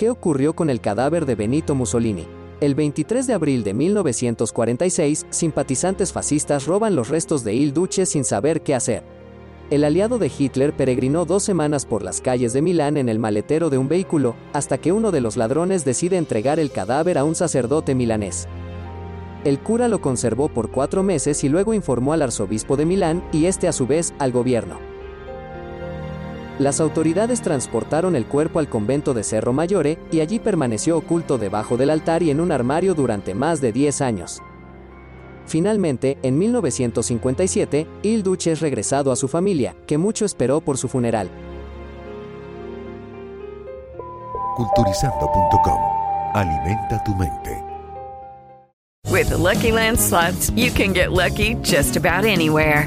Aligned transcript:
¿qué 0.00 0.08
ocurrió 0.08 0.54
con 0.54 0.70
el 0.70 0.80
cadáver 0.80 1.26
de 1.26 1.34
Benito 1.34 1.74
Mussolini? 1.74 2.26
El 2.62 2.74
23 2.74 3.26
de 3.26 3.34
abril 3.34 3.62
de 3.62 3.74
1946, 3.74 5.26
simpatizantes 5.28 6.10
fascistas 6.10 6.64
roban 6.64 6.96
los 6.96 7.10
restos 7.10 7.44
de 7.44 7.52
Il 7.52 7.74
Duce 7.74 8.06
sin 8.06 8.24
saber 8.24 8.62
qué 8.62 8.74
hacer. 8.74 9.02
El 9.68 9.84
aliado 9.84 10.16
de 10.18 10.32
Hitler 10.34 10.74
peregrinó 10.74 11.26
dos 11.26 11.42
semanas 11.42 11.84
por 11.84 12.02
las 12.02 12.22
calles 12.22 12.54
de 12.54 12.62
Milán 12.62 12.96
en 12.96 13.10
el 13.10 13.18
maletero 13.18 13.68
de 13.68 13.76
un 13.76 13.88
vehículo, 13.88 14.36
hasta 14.54 14.78
que 14.78 14.90
uno 14.90 15.10
de 15.10 15.20
los 15.20 15.36
ladrones 15.36 15.84
decide 15.84 16.16
entregar 16.16 16.58
el 16.58 16.70
cadáver 16.70 17.18
a 17.18 17.24
un 17.24 17.34
sacerdote 17.34 17.94
milanés. 17.94 18.48
El 19.44 19.58
cura 19.58 19.86
lo 19.86 20.00
conservó 20.00 20.48
por 20.48 20.70
cuatro 20.70 21.02
meses 21.02 21.44
y 21.44 21.50
luego 21.50 21.74
informó 21.74 22.14
al 22.14 22.22
arzobispo 22.22 22.78
de 22.78 22.86
Milán 22.86 23.22
y 23.34 23.44
este 23.44 23.68
a 23.68 23.72
su 23.74 23.86
vez 23.86 24.14
al 24.18 24.32
gobierno. 24.32 24.89
Las 26.60 26.78
autoridades 26.78 27.40
transportaron 27.40 28.14
el 28.14 28.26
cuerpo 28.26 28.58
al 28.58 28.68
convento 28.68 29.14
de 29.14 29.24
Cerro 29.24 29.54
Mayore 29.54 29.98
y 30.12 30.20
allí 30.20 30.38
permaneció 30.38 30.98
oculto 30.98 31.38
debajo 31.38 31.78
del 31.78 31.88
altar 31.88 32.22
y 32.22 32.28
en 32.28 32.38
un 32.38 32.52
armario 32.52 32.92
durante 32.94 33.34
más 33.34 33.62
de 33.62 33.72
10 33.72 34.02
años. 34.02 34.42
Finalmente, 35.46 36.18
en 36.22 36.38
1957, 36.38 37.86
Il 38.02 38.22
Duce 38.22 38.52
es 38.52 38.60
regresado 38.60 39.10
a 39.10 39.16
su 39.16 39.26
familia, 39.26 39.74
que 39.86 39.96
mucho 39.96 40.26
esperó 40.26 40.60
por 40.60 40.76
su 40.76 40.86
funeral. 40.86 41.30
Culturizando.com. 44.56 45.78
Alimenta 46.34 47.02
tu 47.04 47.14
mente. 47.14 47.64
With 49.10 49.30
the 49.30 49.38
Lucky 49.38 49.72
Land 49.72 49.98
slots, 49.98 50.50
you 50.50 50.70
can 50.70 50.92
get 50.92 51.10
lucky 51.10 51.54
just 51.62 51.96
about 51.96 52.26
anywhere. 52.26 52.86